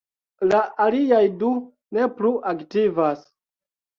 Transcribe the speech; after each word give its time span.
La 0.51 0.59
aliaj 0.85 1.19
du 1.43 1.51
ne 1.97 2.07
plu 2.17 2.33
aktivas. 2.55 3.23